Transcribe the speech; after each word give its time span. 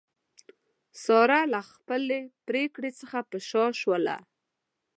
ساره 1.03 1.39
له 1.53 1.59
خپلې 1.71 2.19
پرېکړې 2.47 2.91
څخه 2.99 3.19
په 3.29 3.37
شا 3.49 3.65
شوله. 3.81 4.15